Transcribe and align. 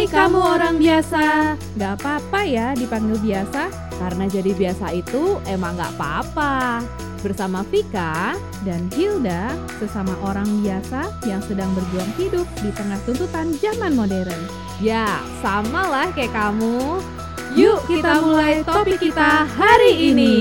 Hai 0.00 0.08
kamu 0.08 0.40
orang 0.40 0.80
biasa. 0.80 1.24
Gak 1.76 2.00
apa-apa 2.00 2.40
ya 2.48 2.72
dipanggil 2.72 3.20
biasa 3.20 3.68
Karena 4.00 4.24
jadi 4.32 4.56
biasa 4.56 4.96
itu 4.96 5.36
emang 5.44 5.76
gak 5.76 5.92
apa-apa. 5.92 6.80
Bersama 7.20 7.60
Vika 7.68 8.32
dan 8.64 8.88
Hilda, 8.96 9.52
sesama 9.76 10.16
orang 10.24 10.48
biasa 10.64 11.04
yang 11.28 11.44
sedang 11.44 11.68
berjuang 11.76 12.08
hidup 12.16 12.48
di 12.64 12.72
tengah 12.72 12.96
tuntutan 13.04 13.52
zaman 13.60 13.92
modern. 13.92 14.40
Ya 14.80 15.20
sama 15.44 15.84
lah 15.84 16.08
kayak 16.16 16.32
kamu. 16.32 17.04
Yuk 17.52 17.84
kita 17.84 18.24
mulai 18.24 18.64
topik 18.64 19.04
kita 19.04 19.44
hari 19.52 20.16
ini 20.16 20.39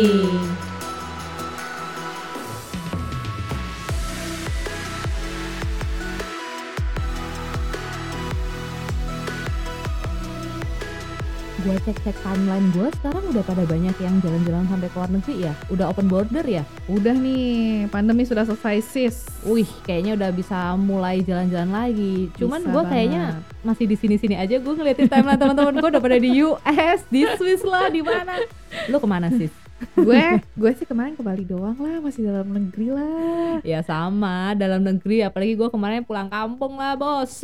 cek-cek 11.89 12.21
timeline 12.21 12.69
gue 12.69 12.85
sekarang 13.01 13.23
udah 13.33 13.41
pada 13.41 13.65
banyak 13.65 13.97
yang 13.97 14.15
jalan-jalan 14.21 14.69
sampai 14.69 14.87
ke 14.93 14.95
luar 15.01 15.09
negeri 15.09 15.35
ya? 15.49 15.53
Udah 15.73 15.85
open 15.89 16.05
border 16.05 16.45
ya? 16.45 16.63
Udah 16.85 17.17
nih, 17.17 17.89
pandemi 17.89 18.29
sudah 18.29 18.45
selesai 18.45 18.77
sis. 18.85 19.17
wih 19.41 19.65
kayaknya 19.89 20.13
udah 20.13 20.29
bisa 20.29 20.77
mulai 20.77 21.25
jalan-jalan 21.25 21.73
lagi. 21.73 22.29
Cuman 22.37 22.61
gue 22.61 22.83
kayaknya 22.85 23.41
masih 23.65 23.89
di 23.89 23.97
sini-sini 23.97 24.37
aja 24.37 24.61
gue 24.61 24.73
ngeliatin 24.77 25.09
timeline 25.09 25.41
teman-teman 25.41 25.73
gue 25.81 25.89
udah 25.97 26.03
pada 26.03 26.17
di 26.21 26.29
US 26.45 26.99
di 27.09 27.25
Swiss 27.35 27.65
lah 27.65 27.89
di 27.89 28.05
mana. 28.05 28.37
Lu 28.85 29.01
ke 29.01 29.07
mana 29.09 29.33
sis 29.33 29.58
gue, 29.95 30.23
gue 30.43 30.71
sih 30.75 30.87
kemarin 30.87 31.15
ke 31.15 31.23
Bali 31.23 31.43
doang 31.47 31.75
lah, 31.79 32.03
masih 32.03 32.27
dalam 32.27 32.47
negeri 32.51 32.87
lah. 32.91 33.63
ya 33.63 33.79
sama 33.83 34.55
dalam 34.55 34.83
negeri 34.83 35.23
apalagi 35.23 35.55
gue 35.55 35.69
kemarin 35.71 36.03
pulang 36.03 36.27
kampung 36.27 36.75
lah 36.79 36.99
bos. 36.99 37.43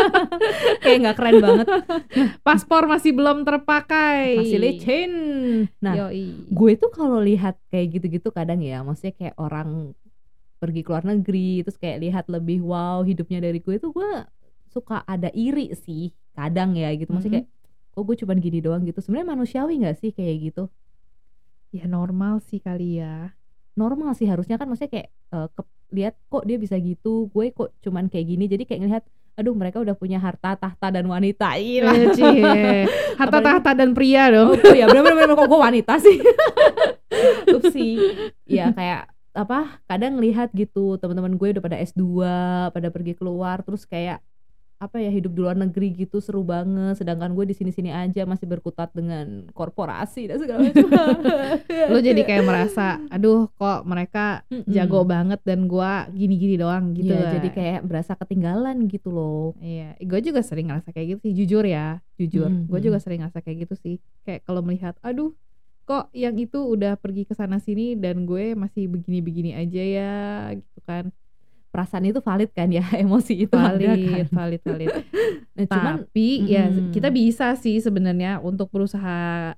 Kayak 0.84 0.98
nggak 1.00 1.16
keren 1.16 1.36
banget. 1.40 1.66
Paspor 2.44 2.88
masih 2.88 3.16
belum 3.16 3.44
terpakai. 3.44 4.40
masih 4.40 4.60
licin. 4.60 5.12
Nah 5.80 6.08
Yoi. 6.08 6.48
gue 6.52 6.72
tuh 6.76 6.90
kalau 6.92 7.20
lihat 7.20 7.56
kayak 7.72 8.00
gitu-gitu 8.00 8.28
kadang 8.32 8.60
ya 8.60 8.84
maksudnya 8.84 9.16
kayak 9.16 9.36
orang 9.40 9.96
pergi 10.60 10.80
ke 10.80 10.88
luar 10.88 11.04
negeri 11.04 11.60
terus 11.60 11.76
kayak 11.76 12.00
lihat 12.00 12.24
lebih 12.32 12.64
wow 12.64 13.04
hidupnya 13.04 13.44
dari 13.44 13.60
gue 13.60 13.76
tuh 13.76 13.92
gue 13.92 14.24
suka 14.72 15.04
ada 15.04 15.28
iri 15.36 15.72
sih 15.76 16.12
kadang 16.32 16.76
ya 16.76 16.92
gitu. 16.96 17.12
Maksudnya 17.12 17.44
kayak 17.44 17.48
kok 17.94 18.02
gue 18.02 18.16
cuman 18.24 18.36
gini 18.40 18.58
doang 18.64 18.82
gitu? 18.84 19.00
Sebenarnya 19.00 19.28
manusiawi 19.36 19.80
nggak 19.84 19.96
sih 20.00 20.10
kayak 20.12 20.52
gitu 20.52 20.64
Ya 21.74 21.90
normal 21.90 22.38
sih 22.38 22.62
kali 22.62 23.02
ya. 23.02 23.34
normal 23.74 24.14
sih 24.14 24.30
harusnya 24.30 24.54
kan 24.54 24.70
maksudnya 24.70 24.86
kayak 24.94 25.08
eh, 25.10 25.48
ke- 25.50 25.70
lihat 25.90 26.14
kok 26.30 26.46
dia 26.46 26.62
bisa 26.62 26.78
gitu 26.78 27.26
gue 27.34 27.50
kok 27.50 27.74
cuman 27.82 28.06
kayak 28.06 28.26
gini 28.30 28.46
jadi 28.46 28.62
kayak 28.62 28.80
ngelihat 28.86 29.04
aduh 29.34 29.50
mereka 29.50 29.82
udah 29.82 29.98
punya 29.98 30.22
harta 30.22 30.54
tahta 30.54 30.94
dan 30.94 31.10
wanita 31.10 31.58
iya. 31.58 31.90
Harta 33.18 33.38
tahta 33.42 33.70
dan 33.74 33.90
pria 33.90 34.30
dong. 34.30 34.54
Oh 34.54 34.74
ya 34.74 34.86
bener-bener 34.86 35.34
kok 35.34 35.46
gue 35.50 35.58
wanita 35.58 35.98
sih 35.98 36.22
Upsi 37.58 37.98
Ya 38.46 38.70
kayak 38.70 39.10
apa 39.34 39.82
kadang 39.90 40.22
lihat 40.22 40.54
gitu 40.54 40.94
teman-teman 41.02 41.34
gue 41.34 41.58
udah 41.58 41.62
pada 41.66 41.82
S2 41.82 42.02
pada 42.70 42.88
pergi 42.94 43.18
keluar 43.18 43.66
terus 43.66 43.82
kayak 43.82 44.22
apa 44.84 45.00
ya 45.00 45.08
hidup 45.08 45.32
di 45.32 45.40
luar 45.40 45.56
negeri 45.56 45.96
gitu 45.96 46.20
seru 46.20 46.44
banget 46.44 47.00
sedangkan 47.00 47.32
gue 47.32 47.48
di 47.48 47.54
sini-sini 47.56 47.88
aja 47.88 48.28
masih 48.28 48.44
berkutat 48.44 48.92
dengan 48.92 49.48
korporasi 49.56 50.28
dan 50.28 50.36
segala 50.38 50.68
macam 50.68 50.88
Lo 51.92 51.98
jadi 52.04 52.20
kayak 52.24 52.44
merasa, 52.50 53.00
aduh 53.08 53.48
kok 53.56 53.88
mereka 53.88 54.44
Mm-mm. 54.52 54.68
jago 54.68 55.00
banget 55.08 55.40
dan 55.44 55.66
gua 55.66 56.06
gini-gini 56.12 56.60
doang 56.60 56.92
gitu 56.92 57.12
lah. 57.12 57.40
jadi 57.40 57.48
kayak 57.48 57.80
berasa 57.88 58.12
ketinggalan 58.14 58.84
gitu 58.86 59.08
loh 59.08 59.56
Iya, 59.62 59.96
gue 59.96 60.20
juga 60.20 60.40
sering 60.44 60.68
ngerasa 60.68 60.90
kayak 60.92 61.16
gitu 61.16 61.20
sih, 61.30 61.32
jujur 61.32 61.64
ya, 61.64 62.00
jujur. 62.18 62.50
Mm, 62.50 62.66
Gue 62.68 62.80
mm. 62.80 62.86
juga 62.90 62.98
sering 63.00 63.24
ngerasa 63.24 63.40
kayak 63.40 63.58
gitu 63.68 63.74
sih. 63.78 63.96
Kayak 64.26 64.44
kalau 64.44 64.60
melihat, 64.60 64.94
aduh, 65.00 65.32
kok 65.84 66.08
yang 66.16 66.36
itu 66.36 66.60
udah 66.60 66.96
pergi 67.00 67.28
ke 67.28 67.32
sana 67.36 67.60
sini 67.60 67.96
dan 67.96 68.24
gue 68.24 68.52
masih 68.52 68.88
begini-begini 68.88 69.56
aja 69.56 69.82
ya, 69.82 70.14
gitu 70.58 70.80
kan. 70.84 71.04
Perasaan 71.74 72.06
itu 72.06 72.22
valid 72.22 72.54
kan 72.54 72.70
ya 72.70 72.86
emosi 73.02 73.50
itu 73.50 73.56
ada 73.58 73.74
kan 73.74 73.98
Valid, 73.98 74.28
valid, 74.30 74.62
valid. 74.62 74.88
nah, 75.58 75.66
cuman 75.66 75.94
Tapi 76.06 76.28
ya 76.46 76.70
Mm-mm. 76.70 76.94
kita 76.94 77.10
bisa 77.10 77.58
sih 77.58 77.82
sebenarnya 77.82 78.38
untuk 78.38 78.70
berusaha 78.70 79.52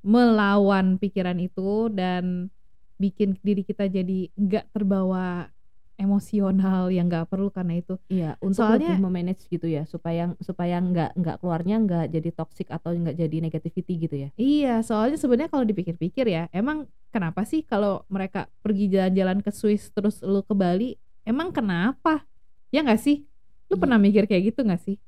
melawan 0.00 0.96
pikiran 0.96 1.36
itu 1.36 1.88
dan 1.88 2.48
bikin 2.96 3.36
diri 3.40 3.64
kita 3.64 3.88
jadi 3.88 4.28
nggak 4.32 4.72
terbawa 4.72 5.48
emosional 5.96 6.88
yang 6.88 7.12
nggak 7.12 7.28
perlu 7.28 7.52
karena 7.52 7.76
itu. 7.76 8.00
Iya, 8.08 8.40
untuk 8.40 8.64
Soalnya- 8.64 8.96
lebih 8.96 9.04
memanage 9.04 9.44
gitu 9.52 9.68
ya, 9.68 9.84
supaya 9.84 10.32
supaya 10.40 10.80
nggak 10.80 11.12
nggak 11.12 11.36
keluarnya 11.44 11.76
nggak 11.76 12.06
jadi 12.08 12.30
toxic 12.32 12.72
atau 12.72 12.96
nggak 12.96 13.20
jadi 13.20 13.36
negativity 13.44 14.00
gitu 14.00 14.16
ya. 14.16 14.28
Iya, 14.40 14.80
soalnya 14.80 15.20
sebenarnya 15.20 15.52
kalau 15.52 15.68
dipikir-pikir 15.68 16.24
ya, 16.24 16.48
emang 16.56 16.88
kenapa 17.12 17.44
sih 17.44 17.60
kalau 17.60 18.08
mereka 18.08 18.48
pergi 18.64 18.88
jalan-jalan 18.88 19.44
ke 19.44 19.52
Swiss 19.52 19.92
terus 19.92 20.24
lu 20.24 20.40
ke 20.40 20.56
Bali, 20.56 20.96
emang 21.30 21.54
kenapa? 21.54 22.26
Ya 22.68 22.82
nggak 22.82 22.98
sih? 22.98 23.22
Lu 23.70 23.78
Iya. 23.78 23.82
pernah 23.86 23.98
mikir 23.98 24.26
kayak 24.26 24.50
gitu 24.50 24.66
nggak 24.66 24.82
sih? 24.82 24.98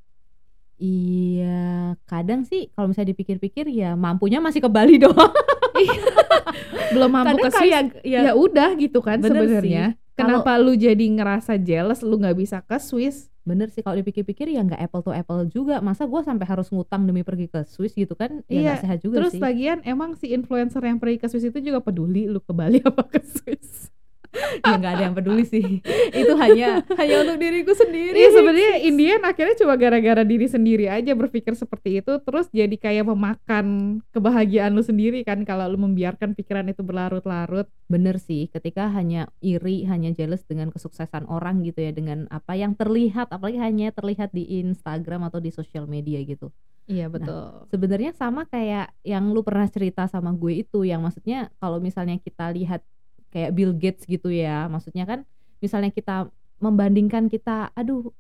Iya, 0.82 1.94
kadang 2.10 2.42
sih 2.42 2.70
kalau 2.74 2.90
misalnya 2.90 3.14
dipikir-pikir 3.14 3.70
ya 3.70 3.94
mampunya 3.94 4.42
masih 4.42 4.58
ke 4.58 4.70
Bali 4.70 4.98
doang. 5.02 5.30
Belum 6.90 7.10
mampu 7.10 7.38
Kadang 7.38 7.44
ke 7.46 7.50
Swiss, 7.54 7.62
kayak 7.70 7.82
ya, 8.02 8.20
ya, 8.26 8.32
udah 8.34 8.74
gitu 8.74 8.98
kan 8.98 9.22
sebenarnya. 9.22 9.94
Kenapa 10.12 10.58
lu 10.58 10.74
jadi 10.74 11.00
ngerasa 11.02 11.56
jealous 11.56 12.02
lu 12.02 12.18
nggak 12.18 12.36
bisa 12.38 12.58
ke 12.62 12.78
Swiss? 12.78 13.28
bener 13.42 13.66
sih 13.74 13.82
kalau 13.82 13.98
dipikir-pikir 13.98 14.54
ya 14.54 14.62
nggak 14.62 14.78
apple 14.78 15.02
to 15.02 15.10
apple 15.10 15.42
juga. 15.50 15.82
Masa 15.82 16.06
gua 16.06 16.22
sampai 16.22 16.46
harus 16.46 16.70
ngutang 16.70 17.06
demi 17.06 17.26
pergi 17.26 17.50
ke 17.50 17.66
Swiss 17.66 17.90
gitu 17.94 18.14
kan? 18.14 18.38
Ya 18.46 18.62
Iya, 18.62 18.72
sehat 18.78 18.98
juga 19.02 19.18
Terus 19.18 19.34
sih. 19.34 19.42
lagian 19.42 19.82
emang 19.82 20.14
si 20.14 20.30
influencer 20.30 20.78
yang 20.78 21.02
pergi 21.02 21.18
ke 21.18 21.26
Swiss 21.26 21.50
itu 21.50 21.58
juga 21.58 21.82
peduli 21.82 22.30
lu 22.30 22.38
ke 22.38 22.54
Bali 22.54 22.78
apa 22.86 23.02
ke 23.02 23.18
Swiss? 23.18 23.90
ya 24.66 24.75
nggak 24.81 24.93
ada 24.97 25.03
yang 25.10 25.16
peduli 25.16 25.44
sih. 25.44 25.84
itu 26.20 26.32
hanya 26.41 26.81
hanya 26.97 27.16
untuk 27.25 27.37
diriku 27.38 27.72
sendiri. 27.76 28.16
Iya 28.16 28.31
sebenarnya 28.32 28.75
Indian 28.84 29.20
akhirnya 29.22 29.56
cuma 29.60 29.75
gara-gara 29.76 30.22
diri 30.25 30.47
sendiri 30.48 30.88
aja 30.88 31.12
berpikir 31.12 31.53
seperti 31.53 32.00
itu 32.00 32.12
terus 32.25 32.48
jadi 32.50 32.72
kayak 32.76 33.09
memakan 33.09 33.98
kebahagiaan 34.10 34.72
lu 34.72 34.81
sendiri 34.81 35.22
kan 35.22 35.44
kalau 35.44 35.69
lu 35.69 35.78
membiarkan 35.81 36.32
pikiran 36.32 36.69
itu 36.72 36.81
berlarut-larut. 36.84 37.69
Bener 37.88 38.16
sih, 38.16 38.48
ketika 38.48 38.88
hanya 38.88 39.28
iri, 39.44 39.84
hanya 39.84 40.12
jealous 40.16 40.44
dengan 40.49 40.72
kesuksesan 40.72 41.28
orang 41.28 41.60
gitu 41.60 41.84
ya, 41.84 41.93
dengan 41.93 42.25
apa 42.32 42.56
yang 42.56 42.72
terlihat, 42.72 43.28
apalagi 43.28 43.60
hanya 43.60 43.93
terlihat 43.93 44.32
di 44.32 44.64
Instagram 44.64 45.28
atau 45.28 45.44
di 45.44 45.53
sosial 45.53 45.84
media 45.84 46.20
gitu. 46.25 46.49
Iya 46.91 47.06
betul. 47.06 47.69
Sebenarnya 47.70 48.10
sama 48.16 48.49
kayak 48.49 48.91
yang 49.06 49.31
lu 49.31 49.44
pernah 49.47 49.69
cerita 49.70 50.09
sama 50.10 50.34
gue 50.34 50.66
itu, 50.66 50.82
yang 50.82 51.04
maksudnya 51.04 51.53
kalau 51.62 51.78
misalnya 51.78 52.19
kita 52.19 52.50
lihat 52.50 52.82
kayak 53.32 53.50
Bill 53.56 53.72
Gates 53.75 54.04
gitu 54.06 54.28
ya, 54.28 54.69
maksudnya 54.69 55.04
kan 55.09 55.25
misalnya 55.65 55.91
kita 55.91 56.28
membandingkan 56.62 57.26
kita, 57.32 57.72
aduh 57.75 58.12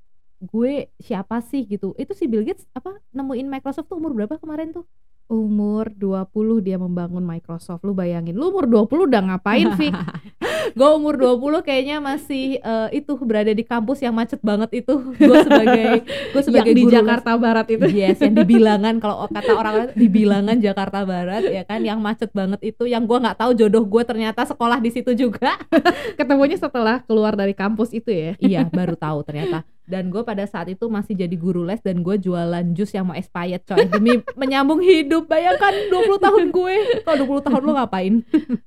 gue 0.42 0.90
siapa 0.98 1.38
sih? 1.44 1.62
gitu, 1.68 1.94
itu 2.00 2.12
si 2.18 2.26
Bill 2.26 2.42
Gates 2.42 2.66
apa 2.74 2.98
nemuin 3.14 3.46
Microsoft 3.46 3.92
tuh 3.92 3.98
umur 4.00 4.12
berapa 4.16 4.40
kemarin 4.40 4.74
tuh? 4.74 4.84
Umur 5.32 5.88
20 5.96 6.60
dia 6.60 6.76
membangun 6.76 7.24
Microsoft. 7.24 7.80
Lu 7.88 7.96
bayangin, 7.96 8.36
lu 8.36 8.52
umur 8.52 8.68
20 8.68 9.08
udah 9.08 9.20
ngapain, 9.32 9.64
Fik? 9.80 9.96
gue 10.78 10.88
umur 10.94 11.18
20 11.18 11.66
kayaknya 11.66 11.98
masih 11.98 12.56
eh, 12.62 12.88
itu 12.96 13.12
berada 13.20 13.52
di 13.52 13.64
kampus 13.66 14.00
yang 14.00 14.14
macet 14.14 14.40
banget 14.40 14.82
itu 14.84 14.94
gue 15.18 15.38
sebagai 15.44 16.06
gue 16.06 16.42
sebagai 16.42 16.72
Yang 16.72 16.78
di 16.78 16.84
guru 16.86 16.94
Jakarta 16.94 17.30
Barat 17.36 17.66
itu. 17.68 17.86
yes 17.92 18.18
yang 18.22 18.34
di 18.34 18.44
bilangan 18.46 18.94
kalau 19.02 19.26
kata 19.28 19.52
orang 19.52 19.74
di 19.92 20.06
bilangan 20.08 20.56
Jakarta 20.62 21.04
Barat 21.04 21.42
ya 21.50 21.62
kan 21.66 21.80
yang 21.84 21.98
macet 22.00 22.30
banget 22.32 22.60
itu 22.64 22.88
yang 22.88 23.04
gue 23.04 23.18
nggak 23.18 23.38
tahu 23.38 23.52
jodoh 23.58 23.84
gue 23.84 24.02
ternyata 24.06 24.46
sekolah 24.48 24.78
di 24.80 24.90
situ 24.94 25.12
juga 25.12 25.58
Ketemunya 26.18 26.56
setelah 26.56 27.02
keluar 27.04 27.34
dari 27.34 27.52
kampus 27.52 27.92
itu 27.92 28.08
ya. 28.12 28.32
iya 28.38 28.62
baru 28.64 28.94
tahu 28.96 29.26
ternyata 29.26 29.66
dan 29.82 30.14
gue 30.14 30.22
pada 30.22 30.46
saat 30.46 30.70
itu 30.70 30.86
masih 30.86 31.18
jadi 31.18 31.34
guru 31.34 31.66
les 31.66 31.82
dan 31.82 32.00
gue 32.06 32.14
jualan 32.14 32.64
jus 32.72 32.90
yang 32.94 33.10
mau 33.10 33.16
expired 33.18 33.66
coy. 33.66 33.82
Demi 33.90 34.22
menyambung 34.40 34.78
hidup. 34.78 35.26
Bayangkan 35.26 35.90
20 35.90 36.22
tahun 36.22 36.44
gue. 36.54 36.76
Kalau 37.02 37.16
20 37.26 37.46
tahun 37.50 37.62
lo 37.66 37.72
ngapain? 37.76 38.14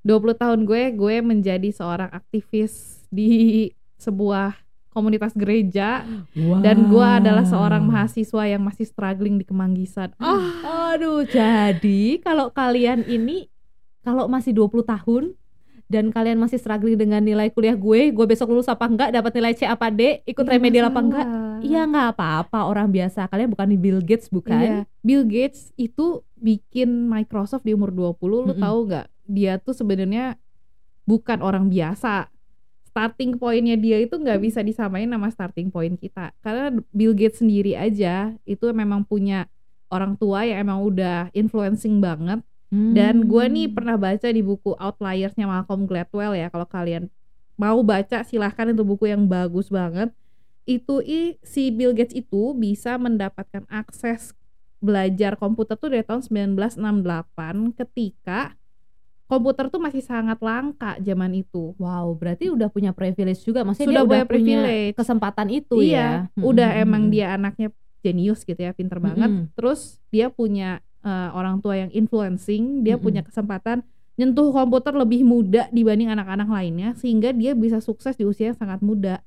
20 0.03 0.41
tahun 0.41 0.59
gue, 0.67 0.81
gue 0.91 1.15
menjadi 1.23 1.69
seorang 1.71 2.11
aktivis 2.11 3.03
di 3.07 3.71
sebuah 3.95 4.59
komunitas 4.91 5.31
gereja. 5.35 6.03
Dan 6.35 6.91
gue 6.91 7.07
adalah 7.07 7.47
seorang 7.47 7.87
mahasiswa 7.87 8.43
yang 8.47 8.63
masih 8.63 8.83
struggling 8.83 9.39
di 9.39 9.47
Kemanggisan. 9.47 10.15
Oh, 10.19 10.43
Aduh, 10.95 11.27
jadi 11.27 12.19
kalau 12.23 12.51
kalian 12.51 13.03
ini 13.07 13.51
kalau 14.03 14.29
masih 14.29 14.55
20 14.55 14.85
tahun 14.85 15.23
dan 15.85 16.09
kalian 16.09 16.41
masih 16.41 16.57
struggling 16.57 16.97
dengan 16.97 17.21
nilai 17.21 17.49
kuliah 17.49 17.77
gue, 17.77 18.09
gue 18.09 18.25
besok 18.25 18.49
lulus 18.49 18.65
apa 18.65 18.89
enggak, 18.89 19.13
dapat 19.13 19.31
nilai 19.37 19.53
C 19.53 19.63
apa 19.63 19.87
D, 19.89 20.25
ikut 20.25 20.41
remedial 20.43 20.89
apa 20.89 20.99
enggak? 20.99 21.27
Iya 21.61 21.85
nggak 21.85 22.07
apa-apa 22.13 22.65
orang 22.65 22.89
biasa. 22.89 23.29
Kalian 23.29 23.49
bukan 23.49 23.69
di 23.69 23.77
Bill 23.77 24.01
Gates 24.01 24.27
Iya. 24.27 24.33
bukan? 24.33 24.57
Bill 24.99 25.23
Gates 25.23 25.69
itu 25.75 26.25
bikin 26.35 27.05
Microsoft 27.05 27.63
di 27.63 27.71
umur 27.71 27.93
20, 27.93 28.17
lu 28.43 28.53
Mm-mm. 28.53 28.59
tahu 28.59 28.77
nggak? 28.89 29.07
Dia 29.25 29.53
tuh 29.57 29.73
sebenarnya 29.73 30.37
bukan 31.03 31.41
orang 31.41 31.69
biasa. 31.69 32.29
starting 32.85 33.35
pointnya 33.35 33.75
dia 33.75 33.99
itu 33.99 34.15
nggak 34.15 34.39
bisa 34.39 34.63
disamain 34.63 35.03
sama 35.11 35.27
starting 35.27 35.67
point 35.67 35.99
kita 35.99 36.31
karena 36.39 36.71
Bill 36.95 37.11
Gates 37.11 37.43
sendiri 37.43 37.75
aja 37.75 38.31
itu 38.47 38.71
memang 38.71 39.03
punya 39.03 39.51
orang 39.91 40.15
tua 40.15 40.47
yang 40.47 40.63
emang 40.63 40.79
udah 40.79 41.27
influencing 41.35 41.99
banget 41.99 42.39
dan 42.91 43.23
gue 43.23 43.43
nih 43.45 43.65
Hmm. 43.65 43.75
pernah 43.75 43.95
baca 43.95 44.27
di 44.27 44.41
buku 44.41 44.73
Outliersnya 44.73 45.45
Malcolm 45.45 45.85
Gladwell 45.85 46.33
ya 46.33 46.47
kalau 46.47 46.65
kalian 46.65 47.07
mau 47.55 47.79
baca 47.81 48.21
silahkan 48.21 48.67
itu 48.67 48.81
buku 48.81 49.07
yang 49.07 49.25
bagus 49.25 49.67
banget 49.67 50.11
itu 50.63 50.99
i, 50.99 51.37
si 51.39 51.69
Bill 51.69 51.93
Gates 51.93 52.11
itu 52.11 52.51
bisa 52.53 52.97
mendapatkan 52.97 53.63
akses 53.69 54.33
belajar 54.77 55.33
komputer 55.35 55.75
tuh 55.75 55.89
dari 55.89 56.01
tahun 56.01 56.21
1968 56.21 57.79
ketika 57.79 58.53
komputer 59.25 59.73
tuh 59.73 59.81
masih 59.81 60.05
sangat 60.05 60.37
langka 60.37 60.97
zaman 61.01 61.33
itu 61.33 61.73
Wow, 61.77 62.13
berarti 62.13 62.53
udah 62.53 62.69
punya 62.69 62.93
privilege 62.93 63.41
juga. 63.41 63.65
Maksudnya 63.65 63.89
Sudah 63.89 64.01
dia 64.01 64.05
udah 64.05 64.21
punya 64.21 64.25
punya 64.29 64.59
privilege. 64.61 64.93
kesempatan 64.93 65.47
itu 65.49 65.75
iya, 65.81 66.29
ya. 66.29 66.43
udah 66.45 66.69
Mm-mm. 66.71 66.83
emang 66.85 67.03
dia 67.09 67.33
anaknya 67.33 67.73
jenius 68.01 68.45
gitu 68.45 68.61
ya, 68.61 68.69
pinter 68.69 69.01
banget. 69.01 69.33
Mm-mm. 69.33 69.49
Terus 69.57 69.97
dia 70.13 70.29
punya 70.29 70.84
eh, 71.05 71.29
orang 71.31 71.61
tua 71.61 71.77
yang 71.77 71.91
influencing, 71.93 72.81
dia 72.81 72.97
Mm-mm. 72.97 73.05
punya 73.05 73.21
kesempatan 73.21 73.85
nyentuh 74.15 74.47
komputer 74.49 74.95
lebih 74.95 75.27
muda 75.27 75.67
dibanding 75.69 76.07
anak-anak 76.07 76.47
lainnya 76.47 76.95
sehingga 76.95 77.35
dia 77.35 77.51
bisa 77.51 77.83
sukses 77.83 78.15
di 78.15 78.23
usia 78.23 78.51
yang 78.51 78.57
sangat 78.57 78.79
muda. 78.79 79.19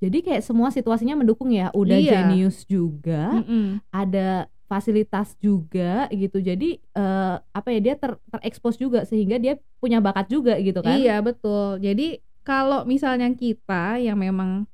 Jadi 0.00 0.24
kayak 0.24 0.40
semua 0.40 0.72
situasinya 0.72 1.18
mendukung 1.18 1.52
ya. 1.52 1.68
Udah 1.76 1.98
Iya. 2.00 2.24
jenius 2.24 2.64
juga, 2.64 3.42
Mm-mm. 3.42 3.84
ada 3.92 4.48
fasilitas 4.70 5.34
juga 5.36 6.06
gitu. 6.08 6.38
Jadi 6.40 6.78
eh, 6.80 7.36
apa 7.42 7.68
ya 7.74 7.80
dia 7.82 7.94
ter 7.98 8.16
terekspos 8.30 8.78
juga 8.78 9.02
sehingga 9.04 9.36
dia 9.36 9.58
punya 9.82 9.98
bakat 9.98 10.30
juga 10.30 10.56
gitu 10.62 10.80
kan. 10.80 10.94
Iya, 10.96 11.20
betul. 11.20 11.82
Jadi 11.82 12.22
kalau 12.40 12.86
misalnya 12.88 13.28
kita 13.34 13.98
yang 14.00 14.16
memang 14.16 14.64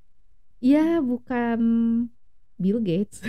ya 0.61 1.01
bukan 1.01 1.59
Bill 2.57 2.81
Gates. 2.81 3.21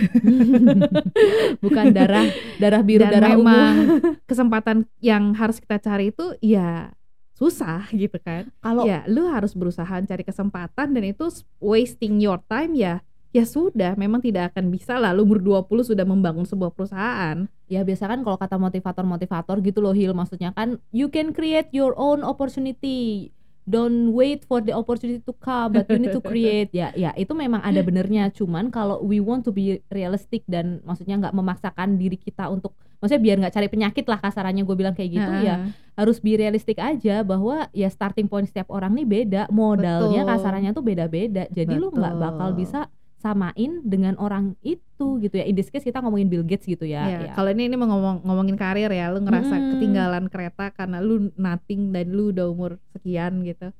Bukan 1.64 1.92
darah 1.92 2.26
darah 2.56 2.82
biru 2.82 3.04
dan 3.04 3.12
darah 3.20 3.30
memang 3.36 3.74
ungu. 3.76 3.96
kesempatan 4.30 4.88
yang 4.98 5.36
harus 5.36 5.60
kita 5.60 5.76
cari 5.80 6.10
itu 6.10 6.36
ya 6.40 6.92
susah 7.36 7.86
gitu 7.94 8.18
kan. 8.18 8.50
Kalau 8.58 8.88
ya 8.88 9.06
lu 9.06 9.28
harus 9.30 9.54
berusaha 9.54 10.00
cari 10.02 10.24
kesempatan 10.26 10.90
dan 10.90 11.04
itu 11.06 11.28
wasting 11.62 12.18
your 12.18 12.42
time 12.50 12.74
ya 12.74 13.04
ya 13.28 13.44
sudah 13.44 13.92
memang 13.94 14.24
tidak 14.24 14.56
akan 14.56 14.72
bisa 14.72 14.96
lah. 14.96 15.12
Lu 15.12 15.28
umur 15.28 15.40
20 15.40 15.92
sudah 15.94 16.04
membangun 16.08 16.48
sebuah 16.48 16.72
perusahaan. 16.72 17.44
Ya 17.68 17.84
biasa 17.84 18.08
kan 18.08 18.24
kalau 18.24 18.40
kata 18.40 18.56
motivator-motivator 18.56 19.60
gitu 19.60 19.84
loh 19.84 19.92
Hil. 19.92 20.16
Maksudnya 20.16 20.56
kan 20.56 20.80
you 20.90 21.12
can 21.12 21.36
create 21.36 21.68
your 21.70 21.92
own 21.94 22.24
opportunity 22.24 23.30
don't 23.68 24.16
wait 24.16 24.48
for 24.48 24.64
the 24.64 24.72
opportunity 24.72 25.20
to 25.20 25.36
come 25.36 25.76
but 25.76 25.84
you 25.92 26.00
need 26.00 26.16
to 26.16 26.24
create 26.32 26.72
ya 26.72 26.88
ya 26.96 27.12
itu 27.14 27.36
memang 27.36 27.60
ada 27.60 27.84
benernya 27.84 28.32
cuman 28.32 28.72
kalau 28.72 29.04
we 29.04 29.20
want 29.20 29.44
to 29.44 29.52
be 29.52 29.84
realistic 29.92 30.40
dan 30.48 30.80
maksudnya 30.88 31.20
nggak 31.20 31.36
memaksakan 31.36 32.00
diri 32.00 32.16
kita 32.16 32.48
untuk 32.48 32.72
maksudnya 32.98 33.22
biar 33.22 33.36
nggak 33.44 33.54
cari 33.54 33.68
penyakit 33.68 34.04
lah 34.08 34.18
kasarannya 34.18 34.64
gue 34.64 34.76
bilang 34.76 34.96
kayak 34.96 35.10
gitu 35.20 35.32
ya 35.44 35.54
Heeh. 35.62 35.70
harus 35.94 36.18
be 36.18 36.34
realistic 36.34 36.80
aja 36.80 37.22
bahwa 37.22 37.68
ya 37.70 37.86
starting 37.92 38.26
point 38.26 38.48
setiap 38.48 38.72
orang 38.72 38.96
nih 38.96 39.06
beda 39.06 39.42
modalnya 39.52 40.24
Betul. 40.24 40.32
kasarannya 40.34 40.70
tuh 40.74 40.84
beda-beda 40.84 41.44
jadi 41.52 41.74
lu 41.76 41.92
nggak 41.94 42.14
Betul. 42.16 42.24
bakal 42.24 42.48
bisa 42.56 42.80
samain 43.18 43.82
dengan 43.82 44.14
orang 44.16 44.54
itu 44.62 45.18
gitu 45.18 45.34
ya 45.34 45.42
in 45.42 45.58
this 45.58 45.66
case 45.68 45.82
kita 45.82 45.98
ngomongin 45.98 46.30
Bill 46.30 46.46
Gates 46.46 46.70
gitu 46.70 46.86
ya, 46.86 47.02
Ya, 47.02 47.18
ya. 47.26 47.32
kalau 47.34 47.50
ini 47.50 47.66
ini 47.66 47.74
mau 47.74 47.90
ngomong 47.90 48.22
ngomongin 48.22 48.54
karir 48.54 48.86
ya, 48.88 49.10
lu 49.10 49.18
ngerasa 49.26 49.58
Mm-mm. 49.58 49.70
ketinggalan 49.74 50.24
kereta 50.30 50.70
karena 50.70 51.02
lu 51.02 51.34
nothing 51.34 51.90
dan 51.90 52.14
lu 52.14 52.30
udah 52.30 52.46
umur 52.46 52.78
sekian 52.94 53.42
gitu. 53.42 53.74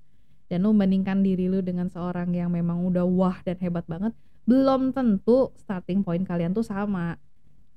Dan 0.50 0.66
lu 0.66 0.74
membandingkan 0.74 1.22
diri 1.22 1.46
lu 1.46 1.62
dengan 1.62 1.86
seorang 1.86 2.34
yang 2.34 2.50
memang 2.50 2.82
udah 2.82 3.06
wah 3.06 3.38
dan 3.46 3.54
hebat 3.62 3.86
banget, 3.86 4.10
belum 4.48 4.90
tentu 4.90 5.54
starting 5.54 6.02
point 6.02 6.26
kalian 6.26 6.50
tuh 6.50 6.66
sama. 6.66 7.14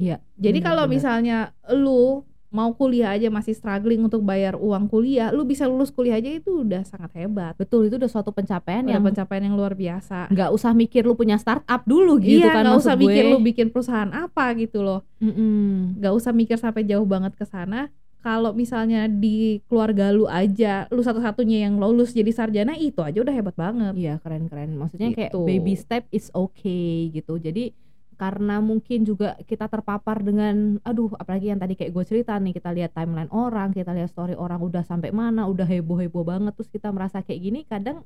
Iya, 0.01 0.17
Jadi 0.41 0.65
kalau 0.65 0.89
misalnya 0.89 1.53
lu 1.69 2.25
mau 2.51 2.71
kuliah 2.71 3.09
aja 3.09 3.27
masih 3.27 3.51
struggling 3.51 3.97
untuk 4.01 4.21
bayar 4.21 4.53
uang 4.53 4.85
kuliah, 4.85 5.31
lu 5.31 5.41
bisa 5.41 5.63
lulus 5.63 5.87
kuliah 5.87 6.15
aja 6.15 6.27
itu 6.27 6.61
udah 6.61 6.83
sangat 6.83 7.07
hebat. 7.15 7.55
betul 7.55 7.87
itu 7.87 7.95
udah 7.95 8.07
suatu 8.07 8.29
pencapaian 8.29 8.83
Udah 8.83 8.91
yang 8.91 9.03
pencapaian 9.03 9.43
yang 9.43 9.55
luar 9.55 9.71
biasa. 9.73 10.27
nggak 10.27 10.51
usah 10.51 10.71
mikir 10.71 11.01
lu 11.01 11.15
punya 11.15 11.35
startup 11.35 11.81
dulu 11.83 12.19
gitu 12.19 12.43
iya, 12.43 12.51
kan 12.53 12.67
maksud 12.67 12.83
usah 12.83 12.93
gue. 12.93 13.01
mikir 13.01 13.23
lu 13.25 13.39
bikin 13.39 13.67
perusahaan 13.67 14.11
apa 14.11 14.51
gitu 14.53 14.79
loh. 14.79 14.99
Mm-mm. 15.17 15.95
nggak 15.97 16.11
usah 16.11 16.31
mikir 16.31 16.55
sampai 16.55 16.83
jauh 16.83 17.05
banget 17.05 17.31
ke 17.33 17.43
sana 17.43 17.87
kalau 18.19 18.51
misalnya 18.51 19.07
di 19.07 19.63
keluarga 19.65 20.11
lu 20.11 20.27
aja 20.27 20.85
lu 20.87 20.99
satu-satunya 20.99 21.65
yang 21.65 21.79
lulus 21.79 22.11
jadi 22.11 22.29
sarjana 22.29 22.75
itu 22.75 22.99
aja 22.99 23.17
udah 23.17 23.31
hebat 23.31 23.55
banget 23.55 23.95
Iya 23.95 24.19
keren-keren. 24.19 24.75
Maksudnya 24.75 25.09
kayak 25.09 25.31
Gitu. 25.31 25.41
baby 25.41 25.73
step 25.73 26.03
is 26.09 26.29
okay 26.31 27.09
gitu. 27.09 27.37
Jadi 27.37 27.73
karena 28.21 28.61
mungkin 28.61 29.01
juga 29.01 29.33
kita 29.49 29.65
terpapar 29.65 30.21
dengan 30.21 30.77
aduh 30.85 31.09
apalagi 31.17 31.49
yang 31.49 31.57
tadi 31.57 31.73
kayak 31.73 31.89
gue 31.89 32.05
cerita 32.05 32.37
nih 32.37 32.53
kita 32.53 32.69
lihat 32.69 32.93
timeline 32.93 33.33
orang 33.33 33.73
kita 33.73 33.97
lihat 33.97 34.13
story 34.13 34.37
orang 34.37 34.61
udah 34.61 34.85
sampai 34.85 35.09
mana 35.09 35.49
udah 35.49 35.65
heboh 35.65 35.97
heboh 35.97 36.21
banget 36.21 36.53
terus 36.53 36.69
kita 36.69 36.93
merasa 36.93 37.25
kayak 37.25 37.41
gini 37.41 37.59
kadang 37.65 38.05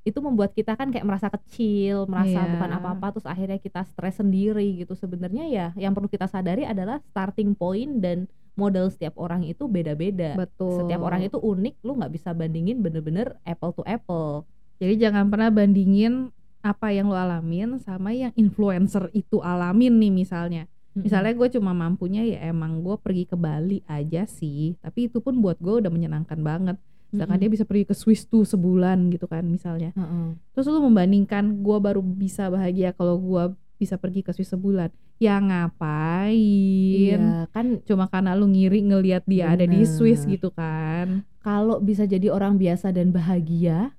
itu 0.00 0.16
membuat 0.24 0.56
kita 0.56 0.80
kan 0.80 0.88
kayak 0.88 1.04
merasa 1.04 1.28
kecil 1.28 2.08
merasa 2.08 2.40
Iya. 2.40 2.56
bukan 2.56 2.70
apa-apa 2.72 3.06
terus 3.12 3.28
akhirnya 3.28 3.60
kita 3.60 3.84
stres 3.84 4.16
sendiri 4.16 4.80
gitu. 4.80 4.96
Sebenarnya 4.96 5.44
ya 5.52 5.66
yang 5.76 5.92
perlu 5.92 6.08
kita 6.08 6.24
sadari 6.24 6.64
adalah 6.64 7.04
starting 7.12 7.52
point 7.52 8.00
dan 8.00 8.24
modal 8.56 8.88
setiap 8.88 9.12
orang 9.20 9.44
itu 9.44 9.68
beda-beda. 9.68 10.40
Betul. 10.40 10.84
Setiap 10.84 11.04
orang 11.04 11.20
itu 11.28 11.36
unik 11.36 11.84
lu 11.84 12.00
nggak 12.00 12.12
bisa 12.16 12.32
bandingin 12.32 12.80
bener-bener 12.80 13.36
apple 13.44 13.76
to 13.76 13.84
apple. 13.84 14.48
Jadi 14.80 14.96
jangan 15.04 15.28
pernah 15.28 15.52
bandingin 15.52 16.32
apa 16.60 16.92
yang 16.92 17.08
lu 17.08 17.16
alamin 17.16 17.80
sama 17.80 18.12
yang 18.12 18.32
influencer 18.36 19.08
itu 19.16 19.40
alamin 19.40 19.96
nih 19.96 20.12
misalnya 20.12 20.62
misalnya 20.92 21.32
gue 21.32 21.48
cuma 21.56 21.72
mampunya 21.72 22.26
ya 22.26 22.50
emang 22.50 22.82
gue 22.84 22.98
pergi 23.00 23.24
ke 23.24 23.36
Bali 23.38 23.80
aja 23.88 24.26
sih 24.28 24.76
tapi 24.82 25.08
itu 25.08 25.22
pun 25.24 25.38
buat 25.40 25.56
gue 25.56 25.80
udah 25.80 25.88
menyenangkan 25.88 26.40
banget 26.42 26.76
sedangkan 27.10 27.42
dia 27.42 27.50
bisa 27.50 27.66
pergi 27.66 27.90
ke 27.90 27.94
Swiss 27.94 28.22
tuh 28.22 28.46
sebulan 28.46 29.10
gitu 29.10 29.26
kan 29.26 29.42
misalnya 29.42 29.90
Heeh. 29.98 30.38
Terus 30.54 30.70
lu 30.70 30.78
membandingkan 30.78 31.58
gua 31.58 31.82
baru 31.82 31.98
bisa 31.98 32.46
bahagia 32.46 32.94
kalau 32.94 33.18
gua 33.18 33.50
bisa 33.82 33.98
pergi 33.98 34.22
ke 34.22 34.30
Swiss 34.30 34.54
sebulan. 34.54 34.94
Ya 35.18 35.42
ngapain? 35.42 36.38
Iya 36.38 37.50
kan 37.50 37.82
Cuma 37.82 38.06
karena 38.06 38.38
lu 38.38 38.46
ngiri 38.46 38.86
ngelihat 38.86 39.26
dia 39.26 39.50
ada 39.50 39.66
di 39.66 39.82
Bener. 39.82 39.90
Swiss 39.90 40.22
gitu 40.22 40.54
kan. 40.54 41.26
kalau 41.40 41.80
bisa 41.80 42.04
jadi 42.04 42.28
orang 42.28 42.60
biasa 42.60 42.92
dan 42.92 43.10
bahagia, 43.10 43.96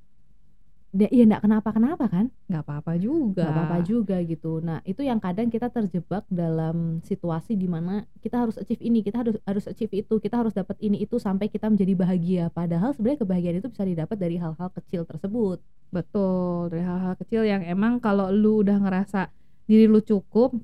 dia 0.91 1.07
ya 1.07 1.23
nggak 1.23 1.47
kenapa-kenapa 1.47 2.05
kan, 2.11 2.27
nggak 2.51 2.67
apa-apa 2.67 2.99
juga. 2.99 3.47
nggak 3.47 3.55
apa-apa 3.55 3.77
juga 3.87 4.19
gitu. 4.27 4.59
Nah 4.59 4.83
itu 4.83 4.99
yang 5.07 5.23
kadang 5.23 5.47
kita 5.47 5.71
terjebak 5.71 6.27
dalam 6.27 6.99
situasi 7.07 7.55
di 7.55 7.63
mana 7.71 8.03
kita 8.19 8.43
harus 8.43 8.59
achieve 8.59 8.83
ini, 8.83 8.99
kita 8.99 9.23
harus 9.23 9.39
harus 9.47 9.65
achieve 9.71 10.03
itu, 10.03 10.19
kita 10.19 10.43
harus 10.43 10.51
dapat 10.51 10.75
ini 10.83 10.99
itu 10.99 11.15
sampai 11.15 11.47
kita 11.47 11.71
menjadi 11.71 11.95
bahagia. 11.95 12.43
Padahal 12.51 12.91
sebenarnya 12.91 13.23
kebahagiaan 13.23 13.57
itu 13.63 13.71
bisa 13.71 13.87
didapat 13.87 14.19
dari 14.19 14.35
hal-hal 14.35 14.67
kecil 14.75 15.07
tersebut. 15.07 15.63
Betul, 15.95 16.75
dari 16.75 16.83
hal-hal 16.83 17.15
kecil 17.15 17.47
yang 17.47 17.63
emang 17.63 18.03
kalau 18.03 18.27
lu 18.27 18.59
udah 18.59 18.75
ngerasa 18.83 19.31
diri 19.71 19.87
lu 19.87 20.03
cukup 20.03 20.59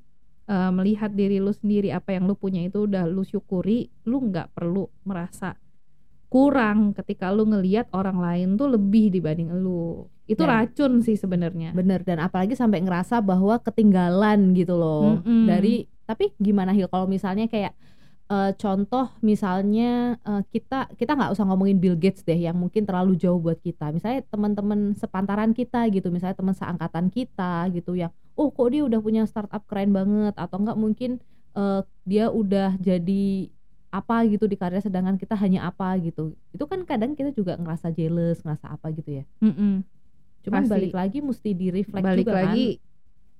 eh, 0.51 0.71
melihat 0.75 1.15
diri 1.15 1.39
lu 1.39 1.55
sendiri 1.55 1.95
apa 1.95 2.11
yang 2.11 2.27
lu 2.27 2.35
punya 2.35 2.67
itu 2.67 2.83
udah 2.83 3.07
lu 3.07 3.23
syukuri, 3.23 3.87
lu 4.03 4.27
nggak 4.27 4.51
perlu 4.51 4.91
merasa 5.07 5.55
kurang 6.27 6.91
ketika 6.91 7.31
lu 7.31 7.47
ngelihat 7.47 7.87
orang 7.95 8.19
lain 8.19 8.59
tuh 8.59 8.75
lebih 8.75 9.07
dibanding 9.15 9.55
lu. 9.55 10.03
Itu 10.27 10.43
Dan- 10.43 10.51
racun 10.51 10.99
sih 11.01 11.15
sebenarnya. 11.15 11.71
Bener 11.71 12.03
dan 12.03 12.19
apalagi 12.19 12.53
sampai 12.53 12.83
ngerasa 12.83 13.23
bahwa 13.23 13.57
ketinggalan 13.63 14.51
gitu 14.53 14.75
loh 14.75 15.23
Mm-mm. 15.23 15.47
dari. 15.47 15.87
Tapi 16.07 16.31
gimana 16.39 16.71
Hil 16.71 16.87
kalau 16.87 17.07
misalnya 17.07 17.47
kayak 17.47 17.75
eh, 18.27 18.51
contoh 18.59 19.07
misalnya 19.23 20.19
eh, 20.19 20.43
kita 20.51 20.91
kita 20.95 21.15
nggak 21.15 21.31
usah 21.35 21.47
ngomongin 21.47 21.79
Bill 21.79 21.95
Gates 21.95 22.27
deh 22.27 22.35
yang 22.35 22.59
mungkin 22.59 22.83
terlalu 22.83 23.15
jauh 23.15 23.39
buat 23.39 23.59
kita. 23.59 23.95
Misalnya 23.95 24.23
teman-teman 24.27 24.95
sepantaran 24.95 25.55
kita 25.55 25.87
gitu, 25.91 26.11
misalnya 26.11 26.35
teman 26.35 26.55
seangkatan 26.55 27.07
kita 27.07 27.71
gitu 27.71 27.95
yang 27.95 28.11
oh 28.35 28.51
kok 28.51 28.67
dia 28.71 28.83
udah 28.83 28.99
punya 28.99 29.23
startup 29.27 29.63
keren 29.67 29.95
banget 29.95 30.35
atau 30.35 30.59
enggak 30.59 30.75
mungkin 30.79 31.11
eh, 31.55 31.81
dia 32.03 32.27
udah 32.31 32.75
jadi 32.79 33.47
apa 33.87 34.27
gitu 34.27 34.51
di 34.51 34.59
karirnya 34.59 34.83
sedangkan 34.83 35.15
kita 35.15 35.35
hanya 35.39 35.71
apa 35.71 35.95
gitu. 36.03 36.35
Itu 36.51 36.67
kan 36.67 36.83
kadang 36.83 37.15
kita 37.15 37.31
juga 37.31 37.55
ngerasa 37.55 37.95
jealous, 37.95 38.43
ngerasa 38.43 38.75
apa 38.75 38.91
gitu 38.91 39.23
ya. 39.23 39.25
Mm-mm. 39.39 39.83
Cuman 40.47 40.63
Pasti. 40.63 40.71
balik 40.71 40.93
lagi 40.95 41.19
mesti 41.19 41.49
di 41.51 41.67
reflect 41.75 42.07
balik 42.07 42.23
juga 42.23 42.39
lagi 42.39 42.67